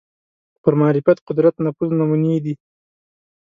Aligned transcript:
پر 0.61 0.73
معرفت 0.81 1.17
قدرت 1.27 1.55
نفوذ 1.65 1.89
نمونې 1.99 2.35
دي 2.45 2.53